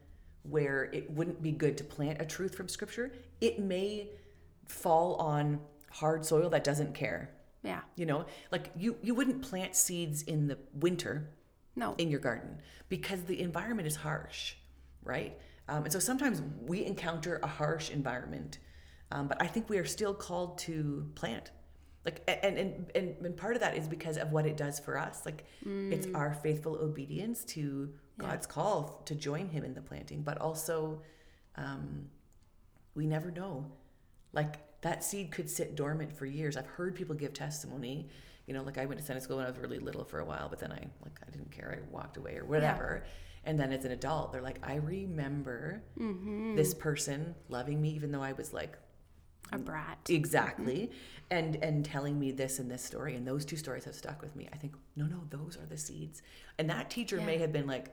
where 0.45 0.85
it 0.93 1.11
wouldn't 1.11 1.43
be 1.43 1.51
good 1.51 1.77
to 1.79 1.83
plant 1.83 2.23
a 2.23 2.25
truth 2.25 2.55
from 2.55 2.69
scripture. 2.69 3.11
It 3.41 3.59
may 3.59 4.11
fall 4.69 5.17
on 5.17 5.59
hard 5.91 6.25
soil 6.25 6.49
that 6.51 6.63
doesn't 6.63 6.95
care. 6.95 7.31
Yeah. 7.65 7.81
You 7.97 8.07
know, 8.07 8.27
like 8.53 8.71
you 8.77 8.99
you 9.03 9.17
wouldn't 9.17 9.43
plant 9.43 9.75
seeds 9.75 10.23
in 10.23 10.47
the 10.47 10.59
winter 10.75 11.29
No. 11.77 11.95
in 11.99 12.11
your 12.11 12.21
garden 12.21 12.61
because 12.89 13.23
the 13.25 13.41
environment 13.41 13.87
is 13.87 13.97
harsh, 13.97 14.55
right? 15.03 15.39
Um, 15.69 15.85
and 15.85 15.93
so 15.93 15.99
sometimes 15.99 16.43
we 16.67 16.85
encounter 16.85 17.41
a 17.43 17.47
harsh 17.47 17.91
environment, 17.91 18.59
um, 19.11 19.29
but 19.29 19.41
I 19.41 19.47
think 19.47 19.69
we 19.71 19.79
are 19.79 19.85
still 19.85 20.15
called 20.15 20.59
to 20.59 21.09
plant. 21.15 21.51
Like, 22.05 22.23
and, 22.27 22.59
and 22.59 22.91
and 22.97 23.15
and 23.25 23.37
part 23.37 23.55
of 23.55 23.61
that 23.61 23.77
is 23.77 23.87
because 23.87 24.17
of 24.17 24.33
what 24.33 24.45
it 24.45 24.57
does 24.57 24.81
for 24.81 24.99
us. 24.99 25.25
Like, 25.25 25.45
it's 25.65 26.09
our 26.15 26.35
faithful 26.35 26.75
obedience 26.75 27.45
to 27.45 27.93
God's 28.19 28.47
call 28.47 29.03
to 29.07 29.15
join 29.15 29.49
Him 29.49 29.65
in 29.65 29.73
the 29.73 29.81
planting, 29.83 30.23
but 30.23 30.39
also, 30.39 31.01
um, 31.57 32.07
we 32.95 33.07
never 33.07 33.31
know. 33.31 33.71
Like 34.33 34.57
that 34.83 35.05
seed 35.05 35.31
could 35.31 35.49
sit 35.49 35.77
dormant 35.77 36.13
for 36.13 36.27
years. 36.27 36.57
I've 36.57 36.67
heard 36.67 36.95
people 36.95 37.15
give 37.15 37.33
testimony. 37.33 38.09
You 38.53 38.59
know, 38.59 38.65
like 38.65 38.77
I 38.77 38.85
went 38.85 39.01
to 39.01 39.07
Sunday 39.07 39.23
school 39.23 39.39
when 39.39 39.47
I 39.47 39.49
was 39.49 39.57
really 39.57 39.79
little 39.79 40.05
for 40.05 40.19
a 40.19 40.27
while, 40.27 40.51
but 40.51 40.59
then 40.59 40.71
I 40.73 40.85
like 41.03 41.19
I 41.27 41.31
didn't 41.31 41.51
care. 41.51 41.75
I 41.75 41.91
walked 41.91 42.19
away 42.19 42.37
or 42.37 42.45
whatever. 42.45 43.03
And 43.47 43.59
then 43.59 43.73
as 43.73 43.87
an 43.87 43.93
adult, 43.93 44.31
they're 44.31 44.43
like, 44.43 44.59
I 44.63 44.75
remember 44.75 45.83
mm-hmm. 45.99 46.55
this 46.55 46.75
person 46.75 47.35
loving 47.49 47.81
me, 47.81 47.89
even 47.93 48.13
though 48.13 48.21
I 48.21 48.35
was 48.35 48.53
like 48.53 48.77
a 49.53 49.57
brat. 49.57 50.01
exactly, 50.11 50.91
mm-hmm. 50.91 50.93
and 51.31 51.57
and 51.65 51.83
telling 51.83 52.21
me 52.21 52.31
this 52.31 52.59
and 52.59 52.71
this 52.71 52.85
story, 52.85 53.17
and 53.17 53.27
those 53.27 53.47
two 53.47 53.57
stories 53.57 53.87
have 53.87 53.95
stuck 53.95 54.21
with 54.21 54.37
me. 54.37 54.51
I 54.53 54.59
think 54.59 54.75
no, 54.97 55.07
no, 55.07 55.23
those 55.31 55.57
are 55.57 55.65
the 55.65 55.79
seeds. 55.79 56.21
And 56.59 56.69
that 56.69 56.91
teacher 56.91 57.23
may 57.23 57.39
have 57.39 57.55
been 57.55 57.67
like, 57.67 57.89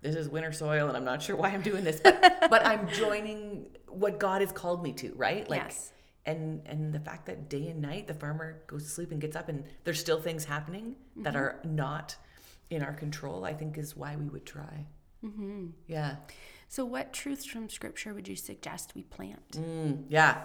this 0.00 0.16
is 0.16 0.30
winter 0.30 0.52
soil, 0.52 0.88
and 0.88 0.96
I'm 0.96 1.04
not 1.04 1.20
sure 1.20 1.36
why 1.36 1.50
I'm 1.50 1.60
doing 1.60 1.84
this, 1.84 2.00
but, 2.02 2.46
but 2.48 2.64
I'm 2.64 2.88
joining 2.88 3.66
what 3.86 4.18
God 4.18 4.40
has 4.40 4.50
called 4.50 4.82
me 4.82 4.94
to, 4.94 5.12
right? 5.14 5.46
Like, 5.50 5.60
Yes. 5.60 5.92
And 6.26 6.62
and 6.66 6.92
the 6.92 7.00
fact 7.00 7.26
that 7.26 7.48
day 7.48 7.68
and 7.68 7.80
night 7.82 8.06
the 8.06 8.14
farmer 8.14 8.62
goes 8.66 8.84
to 8.84 8.90
sleep 8.90 9.10
and 9.12 9.20
gets 9.20 9.36
up, 9.36 9.48
and 9.48 9.64
there's 9.84 10.00
still 10.00 10.20
things 10.20 10.44
happening 10.44 10.96
that 11.16 11.36
are 11.36 11.60
not 11.64 12.16
in 12.70 12.82
our 12.82 12.92
control. 12.92 13.44
I 13.44 13.54
think 13.54 13.76
is 13.78 13.96
why 13.96 14.16
we 14.16 14.26
would 14.28 14.46
try. 14.46 14.86
Mm-hmm. 15.24 15.66
Yeah. 15.86 16.16
So, 16.68 16.84
what 16.84 17.12
truths 17.12 17.44
from 17.44 17.68
Scripture 17.68 18.14
would 18.14 18.26
you 18.28 18.36
suggest 18.36 18.92
we 18.94 19.02
plant? 19.02 19.50
Mm, 19.52 20.04
yeah. 20.08 20.42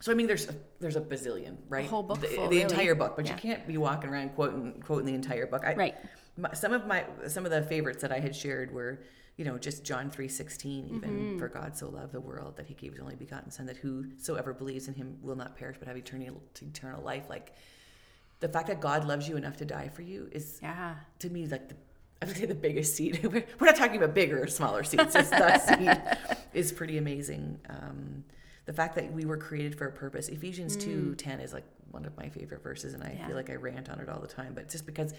So 0.00 0.10
I 0.10 0.16
mean, 0.16 0.26
there's 0.26 0.48
a, 0.48 0.54
there's 0.80 0.96
a 0.96 1.00
bazillion, 1.00 1.56
right? 1.68 1.84
The 1.84 1.90
whole 1.90 2.02
book 2.02 2.20
the, 2.20 2.26
full, 2.26 2.48
the 2.48 2.56
really. 2.56 2.62
entire 2.62 2.96
book, 2.96 3.14
but 3.14 3.24
Yeah. 3.24 3.34
you 3.34 3.38
can't 3.38 3.66
be 3.68 3.76
walking 3.78 4.10
around 4.10 4.30
quoting 4.34 4.82
quoting 4.84 5.06
the 5.06 5.14
entire 5.14 5.46
book. 5.46 5.62
I, 5.64 5.74
Right. 5.74 5.94
My, 6.36 6.52
some 6.54 6.72
of 6.72 6.86
my 6.88 7.04
some 7.28 7.44
of 7.44 7.52
the 7.52 7.62
favorites 7.62 8.02
that 8.02 8.10
I 8.10 8.18
had 8.18 8.34
shared 8.34 8.72
were, 8.74 9.04
you 9.36 9.44
know, 9.44 9.58
just 9.58 9.84
John 9.84 10.10
three 10.10 10.28
sixteen. 10.28 10.86
Even 10.94 11.10
Mm-hmm. 11.10 11.38
for 11.38 11.48
God 11.48 11.76
so 11.76 11.88
loved 11.88 12.12
the 12.12 12.20
world 12.20 12.56
that 12.56 12.66
He 12.66 12.74
gave 12.74 12.92
His 12.92 13.00
only 13.00 13.16
begotten 13.16 13.50
Son, 13.50 13.66
that 13.66 13.76
whosoever 13.78 14.52
believes 14.52 14.88
in 14.88 14.94
Him 14.94 15.16
will 15.22 15.36
not 15.36 15.56
perish 15.56 15.76
but 15.78 15.88
have 15.88 15.96
eternal 15.96 16.42
eternal 16.60 17.02
life. 17.02 17.24
Like 17.28 17.54
the 18.40 18.48
fact 18.48 18.66
that 18.68 18.80
God 18.80 19.06
loves 19.06 19.28
you 19.28 19.36
enough 19.36 19.56
to 19.58 19.64
die 19.64 19.88
for 19.88 20.02
you 20.02 20.28
is 20.32 20.58
Yeah. 20.62 20.96
to 21.20 21.30
me 21.30 21.46
like 21.46 21.68
the 21.68 21.76
I 22.20 22.24
would 22.26 22.36
say 22.36 22.46
the 22.46 22.54
biggest 22.54 22.94
seed. 22.96 23.20
We're 23.24 23.44
we're 23.58 23.66
not 23.66 23.76
talking 23.76 23.96
about 23.96 24.14
bigger 24.14 24.42
or 24.42 24.46
smaller 24.46 24.84
seeds. 24.84 25.14
Just 25.14 25.30
that 25.30 25.62
seed 25.68 26.18
is 26.52 26.70
pretty 26.72 26.98
amazing. 26.98 27.58
Um, 27.68 28.24
the 28.66 28.72
fact 28.72 28.94
that 28.94 29.12
we 29.12 29.24
were 29.24 29.36
created 29.38 29.76
for 29.76 29.86
a 29.86 29.92
purpose. 29.92 30.28
Ephesians 30.28 30.76
two 30.76 31.14
ten 31.16 31.40
is 31.40 31.52
like 31.52 31.64
one 31.90 32.04
of 32.04 32.16
my 32.16 32.28
favorite 32.28 32.62
verses, 32.62 32.94
and 32.94 33.02
I 33.02 33.16
Yeah. 33.18 33.26
feel 33.26 33.36
like 33.36 33.50
I 33.50 33.54
rant 33.54 33.90
on 33.90 33.98
it 33.98 34.08
all 34.08 34.20
the 34.20 34.28
time. 34.28 34.52
But 34.54 34.68
just 34.68 34.86
because 34.86 35.12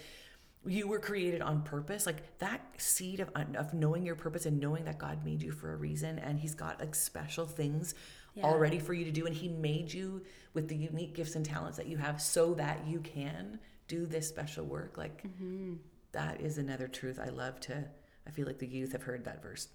you 0.65 0.87
were 0.87 0.99
created 0.99 1.41
on 1.41 1.61
purpose, 1.63 2.05
like 2.05 2.37
that 2.39 2.61
seed 2.77 3.19
of 3.19 3.29
of 3.55 3.73
knowing 3.73 4.05
your 4.05 4.15
purpose 4.15 4.45
and 4.45 4.59
knowing 4.59 4.85
that 4.85 4.97
God 4.97 5.23
made 5.25 5.41
you 5.41 5.51
for 5.51 5.73
a 5.73 5.75
reason, 5.75 6.19
and 6.19 6.39
He's 6.39 6.55
got 6.55 6.79
like 6.79 6.95
special 6.95 7.45
things 7.45 7.95
Yeah. 8.35 8.45
already 8.45 8.79
for 8.79 8.93
you 8.93 9.05
to 9.05 9.11
do, 9.11 9.25
and 9.25 9.35
He 9.35 9.47
made 9.49 9.91
you 9.93 10.21
with 10.53 10.67
the 10.69 10.75
unique 10.75 11.13
gifts 11.15 11.35
and 11.35 11.45
talents 11.45 11.77
that 11.77 11.87
you 11.87 11.97
have, 11.97 12.21
so 12.21 12.53
that 12.55 12.87
you 12.87 12.99
can 12.99 13.59
do 13.87 14.05
this 14.05 14.27
special 14.27 14.65
work. 14.65 14.97
Like 14.97 15.23
mm-hmm. 15.23 15.73
that 16.13 16.41
is 16.41 16.57
another 16.57 16.87
truth 16.87 17.19
I 17.19 17.29
love 17.29 17.59
to. 17.61 17.85
I 18.25 18.31
feel 18.31 18.47
like 18.47 18.59
the 18.59 18.67
youth 18.67 18.93
have 18.93 19.03
heard 19.03 19.25
that 19.25 19.43
verse 19.43 19.67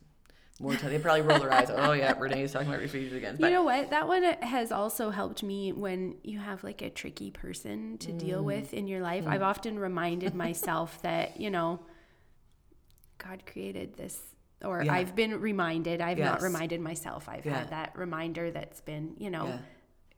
more 0.61 0.75
time. 0.75 0.91
They 0.91 0.99
probably 0.99 1.23
roll 1.23 1.39
their 1.39 1.53
eyes. 1.53 1.71
Oh 1.73 1.93
yeah, 1.93 2.15
Renee's 2.19 2.53
talking 2.53 2.69
about 2.69 2.83
Ephesians 2.83 3.15
again. 3.15 3.37
But 3.39 3.49
you 3.51 3.55
know 3.55 3.63
what? 3.63 3.91
That 3.91 4.09
one 4.09 4.23
has 4.25 4.73
also 4.73 5.11
helped 5.11 5.43
me 5.43 5.73
when 5.73 6.17
you 6.25 6.39
have 6.41 6.65
like 6.65 6.83
a 6.83 6.91
tricky 6.91 7.31
person 7.31 7.97
to 7.99 8.11
Mm. 8.13 8.19
deal 8.19 8.45
with 8.45 8.75
in 8.75 8.89
your 8.89 9.01
life. 9.01 9.25
I've 9.27 9.43
often 9.43 9.79
reminded 9.79 10.35
myself 10.35 11.01
that, 11.03 11.41
you 11.41 11.51
know, 11.51 11.81
God 13.19 13.45
created 13.47 13.97
this, 13.97 14.21
or 14.65 14.83
Yeah. 14.83 14.93
I've 14.95 15.15
been 15.17 15.41
reminded, 15.41 16.01
I've 16.01 16.19
not 16.19 16.41
reminded 16.43 16.81
myself. 16.81 17.29
I've 17.29 17.45
Yeah. 17.47 17.59
had 17.61 17.71
that 17.71 17.97
reminder 17.97 18.51
that's 18.51 18.81
been, 18.81 19.15
you 19.19 19.31
know, 19.31 19.47
Yeah. 19.47 19.59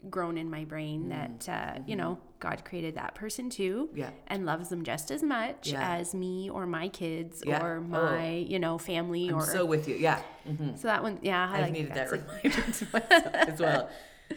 Grown 0.09 0.39
in 0.39 0.49
my 0.51 0.65
brain 0.65 1.09
that, 1.11 1.47
uh, 1.49 1.81
you 1.87 1.95
know, 1.97 2.19
God 2.39 2.65
created 2.65 2.95
that 2.95 3.15
person 3.15 3.51
too. 3.51 3.89
Mm-hmm. 3.91 3.99
Yeah. 3.99 4.11
And 4.29 4.47
loves 4.47 4.71
them 4.71 4.83
just 4.83 5.11
as 5.11 5.23
much 5.23 5.73
Yeah. 5.73 5.97
as 5.97 6.15
me 6.15 6.49
or 6.49 6.67
my 6.67 6.89
kids 6.89 7.43
Yeah. 7.45 7.63
or 7.63 7.77
Oh. 7.79 7.81
my, 7.83 8.31
you 8.31 8.59
know, 8.59 8.79
family 8.79 9.29
I'm 9.29 9.35
or. 9.37 9.43
so 9.43 9.67
with 9.67 9.89
you. 9.89 9.97
Yeah, 9.97 10.23
Mhm. 10.49 10.79
so 10.79 10.89
that 10.89 11.03
one, 11.03 11.19
yeah, 11.23 11.51
I 11.51 11.57
I've 11.57 11.63
like 11.65 11.73
needed 11.73 11.95
that 11.95 12.11
reminder 12.11 12.51
to 12.73 12.87
myself 12.93 13.35
as 13.35 13.61
well. 13.61 13.91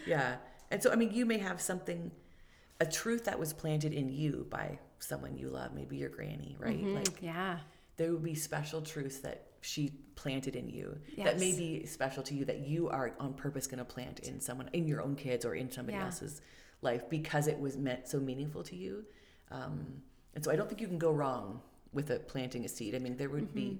Yeah, 0.05 0.35
and 0.69 0.83
so 0.83 0.91
I 0.91 0.95
mean, 0.95 1.11
you 1.13 1.25
may 1.25 1.37
have 1.37 1.61
something, 1.61 2.11
a 2.81 2.85
truth 2.85 3.23
that 3.25 3.39
was 3.39 3.53
planted 3.53 3.93
in 3.93 4.09
you 4.09 4.47
by 4.49 4.79
someone 4.99 5.37
you 5.37 5.47
love, 5.49 5.73
maybe 5.73 5.95
your 5.97 6.09
granny, 6.09 6.57
right? 6.59 6.77
Mm-hmm. 6.77 6.95
Like 6.95 7.21
yeah. 7.21 7.59
there 7.97 8.11
would 8.11 8.23
be 8.23 8.35
special 8.35 8.81
truths 8.81 9.19
that 9.19 9.45
she 9.63 9.91
planted 10.15 10.55
in 10.55 10.67
you 10.69 10.97
that 11.17 11.39
may 11.39 11.51
be 11.57 11.85
special 11.85 12.21
to 12.23 12.33
you 12.35 12.45
that 12.45 12.59
you 12.67 12.89
are 12.89 13.13
on 13.19 13.33
purpose 13.33 13.65
going 13.67 13.79
to 13.79 13.85
plant 13.85 14.19
in 14.19 14.39
someone 14.39 14.69
in 14.73 14.87
your 14.87 15.01
own 15.01 15.15
kids 15.15 15.45
or 15.45 15.55
in 15.55 15.71
somebody 15.71 15.97
Yeah. 15.97 16.05
else's 16.05 16.41
life 16.81 17.03
because 17.09 17.47
it 17.47 17.59
was 17.59 17.77
meant 17.77 18.07
so 18.07 18.19
meaningful 18.19 18.63
to 18.63 18.75
you 18.75 19.05
um, 19.51 19.85
and 20.35 20.43
so 20.43 20.51
i 20.51 20.55
don't 20.57 20.67
think 20.69 20.81
you 20.81 20.87
can 20.87 20.97
go 20.97 21.11
wrong 21.11 21.61
with 21.93 22.09
a 22.11 22.19
planting 22.19 22.65
a 22.65 22.67
seed 22.67 22.93
i 22.95 22.99
mean 22.99 23.15
there 23.17 23.29
would 23.29 23.53
be 23.53 23.79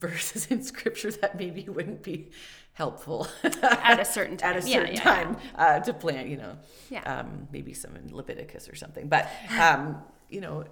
Mm-hmm. 0.00 0.06
verses 0.08 0.46
in 0.50 0.62
scripture 0.62 1.10
that 1.10 1.36
maybe 1.38 1.62
wouldn't 1.68 2.02
be 2.02 2.30
helpful 2.72 3.26
At 3.42 4.00
a 4.00 4.04
certain 4.04 4.36
time. 4.38 4.50
at 4.56 4.64
a 4.64 4.68
Yeah, 4.68 4.76
certain 4.78 4.94
yeah, 4.94 5.02
time 5.02 5.36
Uh, 5.54 5.80
to 5.80 5.92
plant 5.92 6.28
you 6.28 6.36
know 6.36 6.56
Yeah. 6.90 7.02
um, 7.20 7.48
maybe 7.52 7.72
some 7.74 7.96
in 7.96 8.14
leviticus 8.14 8.68
or 8.68 8.74
something 8.74 9.08
but 9.08 9.28
um, 9.58 10.02
you 10.28 10.40
know 10.40 10.64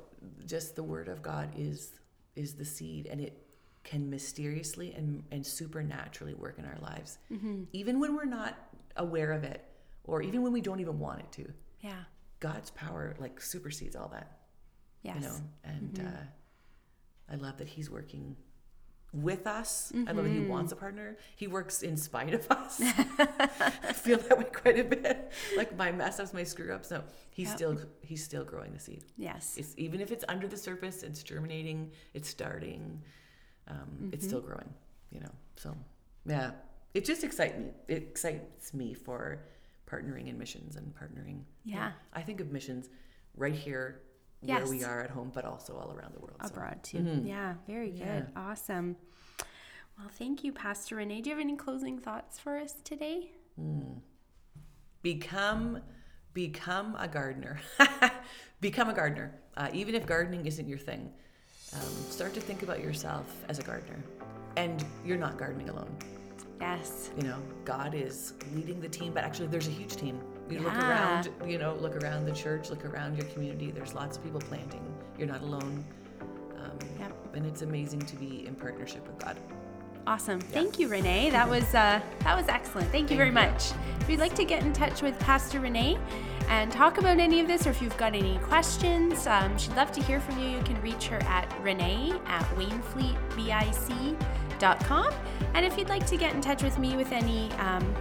just 0.46 0.76
the 0.76 0.82
word 0.82 1.08
of 1.08 1.22
god 1.22 1.50
is 1.56 1.92
is 2.36 2.54
the 2.54 2.64
seed 2.64 3.06
and 3.06 3.20
it 3.20 3.34
can 3.84 4.10
mysteriously 4.10 4.92
and, 4.94 5.22
and 5.30 5.46
supernaturally 5.46 6.34
work 6.34 6.58
in 6.58 6.64
our 6.64 6.78
lives 6.80 7.18
Mm-hmm. 7.32 7.64
even 7.72 8.00
when 8.00 8.14
we're 8.16 8.24
not 8.24 8.56
aware 8.96 9.32
of 9.32 9.44
it 9.44 9.64
or 10.04 10.22
even 10.22 10.42
when 10.42 10.52
we 10.52 10.60
don't 10.60 10.80
even 10.80 10.98
want 10.98 11.20
it 11.20 11.32
to 11.32 11.52
Yeah. 11.80 12.02
god's 12.40 12.70
power 12.70 13.14
like 13.18 13.40
supersedes 13.40 13.96
all 13.96 14.08
that 14.08 14.38
Yes. 15.02 15.16
you 15.16 15.22
know 15.22 15.36
and 15.64 16.00
uh, 16.00 17.32
i 17.32 17.36
love 17.36 17.56
that 17.58 17.68
he's 17.68 17.90
working 17.90 18.36
with 19.14 19.46
us. 19.46 19.90
I 20.06 20.12
love 20.12 20.24
that 20.26 20.30
he 20.30 20.40
wants 20.40 20.70
a 20.72 20.76
partner. 20.76 21.16
He 21.34 21.46
works 21.46 21.82
in 21.82 21.96
spite 21.96 22.34
of 22.34 22.46
us. 22.50 22.78
I 23.18 23.94
feel 23.94 24.18
that 24.18 24.36
way 24.36 24.44
quite 24.44 24.78
a 24.78 24.84
bit. 24.84 25.32
Like 25.56 25.74
my 25.78 25.90
mess 25.90 26.20
ups, 26.20 26.34
my 26.34 26.44
screw 26.44 26.74
ups. 26.74 26.90
No, 26.90 27.02
he's 27.30 27.48
Yep. 27.48 27.56
still 27.56 27.78
he's 28.02 28.22
still 28.22 28.44
growing 28.44 28.74
the 28.74 28.78
seed. 28.78 29.04
Yes. 29.16 29.54
It's 29.56 29.72
even 29.78 30.02
if 30.02 30.12
it's 30.12 30.26
under 30.28 30.46
the 30.46 30.58
surface, 30.58 31.02
it's 31.02 31.22
germinating, 31.22 31.90
it's 32.12 32.28
starting, 32.28 33.00
um, 33.68 34.10
it's 34.12 34.26
still 34.26 34.40
growing. 34.40 34.72
You 35.10 35.20
know, 35.20 35.30
so 35.56 35.74
yeah, 36.26 36.50
it 36.94 37.04
just 37.04 37.24
excites 37.24 37.56
me. 37.58 37.66
It 37.88 37.96
excites 37.96 38.74
me 38.74 38.94
for 38.94 39.40
partnering 39.90 40.28
in 40.28 40.38
missions 40.38 40.76
and 40.76 40.94
partnering. 40.94 41.40
Yeah. 41.64 41.92
I 42.12 42.22
think 42.22 42.40
of 42.40 42.50
missions 42.52 42.88
right 43.36 43.54
here 43.54 44.00
where 44.40 44.66
we 44.66 44.84
are 44.84 45.00
at 45.02 45.10
home, 45.10 45.30
but 45.34 45.44
also 45.44 45.76
all 45.76 45.92
around 45.92 46.14
the 46.14 46.20
world. 46.20 46.36
so. 46.42 46.48
Abroad 46.48 46.82
too. 46.82 46.98
Mhm. 46.98 47.26
Yeah, 47.26 47.54
very 47.66 47.90
good. 47.90 48.00
Yeah. 48.00 48.26
Awesome. 48.36 48.96
Well, 49.98 50.08
thank 50.10 50.44
you, 50.44 50.52
Pastor 50.52 50.96
Renee. 50.96 51.22
Do 51.22 51.30
you 51.30 51.36
have 51.36 51.40
any 51.42 51.56
closing 51.56 51.98
thoughts 51.98 52.38
for 52.38 52.56
us 52.56 52.74
today? 52.84 53.32
become 55.02 55.80
become 56.34 56.96
a 56.98 57.08
gardener 57.08 57.58
become 58.60 58.88
a 58.88 58.94
gardener 58.94 59.34
uh, 59.56 59.68
even 59.72 59.94
if 59.94 60.06
gardening 60.06 60.46
isn't 60.46 60.68
your 60.68 60.78
thing 60.78 61.10
um, 61.74 61.80
start 62.10 62.34
to 62.34 62.40
think 62.40 62.62
about 62.62 62.82
yourself 62.82 63.26
as 63.48 63.58
a 63.58 63.62
gardener 63.62 64.02
and 64.56 64.84
you're 65.04 65.16
not 65.18 65.36
gardening 65.38 65.68
alone 65.68 65.94
Yes. 66.60 67.10
you 67.16 67.22
know 67.22 67.38
god 67.64 67.94
is 67.94 68.34
leading 68.54 68.80
the 68.80 68.88
team 68.88 69.12
but 69.12 69.22
actually 69.22 69.46
there's 69.46 69.68
a 69.68 69.72
huge 69.72 69.94
team 69.96 70.20
you 70.50 70.58
look 70.60 70.74
around 70.74 71.28
you 71.46 71.58
know 71.58 71.74
look 71.76 71.94
around 72.02 72.24
the 72.24 72.32
church 72.32 72.68
look 72.70 72.84
around 72.84 73.16
your 73.16 73.26
community 73.26 73.70
there's 73.70 73.94
lots 73.94 74.16
of 74.16 74.24
people 74.24 74.40
planting 74.40 74.82
you're 75.18 75.28
not 75.28 75.42
alone 75.42 75.84
um, 76.56 76.78
Yep. 76.98 77.12
and 77.34 77.46
it's 77.46 77.62
amazing 77.62 78.00
to 78.00 78.16
be 78.16 78.46
in 78.46 78.54
partnership 78.54 79.06
with 79.06 79.18
god 79.18 79.36
Awesome. 80.06 80.40
Thank 80.40 80.78
you, 80.78 80.88
Renee. 80.88 81.28
That 81.28 81.46
was 81.46 81.64
uh, 81.74 82.00
that 82.20 82.34
was 82.34 82.48
excellent. 82.48 82.90
Thank 82.90 83.10
you 83.10 83.18
very 83.18 83.30
Thank 83.30 83.60
you. 83.60 83.74
much. 83.76 84.00
If 84.00 84.08
you'd 84.08 84.20
like 84.20 84.34
to 84.36 84.44
get 84.44 84.62
in 84.62 84.72
touch 84.72 85.02
with 85.02 85.18
Pastor 85.18 85.60
Renee 85.60 85.98
and 86.48 86.72
talk 86.72 86.98
about 86.98 87.18
any 87.18 87.40
of 87.40 87.46
this, 87.46 87.66
or 87.66 87.70
if 87.70 87.82
you've 87.82 87.96
got 87.96 88.14
any 88.14 88.38
questions, 88.38 89.26
um, 89.26 89.56
she'd 89.58 89.76
love 89.76 89.92
to 89.92 90.02
hear 90.02 90.20
from 90.20 90.38
you. 90.38 90.48
You 90.48 90.62
can 90.62 90.80
reach 90.80 91.08
her 91.08 91.22
at 91.24 91.52
renee 91.62 92.12
at 92.26 92.44
wainfleetbic.com. 92.56 95.14
And 95.54 95.66
if 95.66 95.78
you'd 95.78 95.88
like 95.88 96.06
to 96.06 96.16
get 96.16 96.34
in 96.34 96.40
touch 96.40 96.62
with 96.62 96.78
me 96.78 96.96
with 96.96 97.12
any 97.12 97.50
um, 97.52 97.94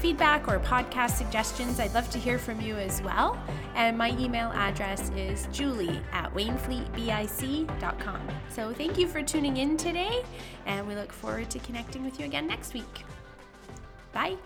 feedback 0.00 0.46
or 0.46 0.60
podcast 0.60 1.12
suggestions, 1.12 1.80
I'd 1.80 1.94
love 1.94 2.08
to 2.10 2.18
hear 2.18 2.38
from 2.38 2.60
you 2.60 2.76
as 2.76 3.02
well. 3.02 3.38
And 3.74 3.96
my 3.96 4.10
email 4.18 4.52
address 4.52 5.10
is 5.16 5.48
julie 5.52 6.00
at 6.12 6.32
wainfleetbic.com. 6.34 8.20
So 8.50 8.72
thank 8.72 8.98
you 8.98 9.08
for 9.08 9.22
tuning 9.22 9.56
in 9.56 9.76
today, 9.76 10.22
and 10.66 10.86
we 10.86 10.94
look 10.94 11.12
forward 11.12 11.50
to 11.50 11.58
connecting 11.60 12.04
with 12.04 12.18
you 12.18 12.26
again 12.26 12.46
next 12.46 12.74
week. 12.74 13.04
Bye. 14.12 14.36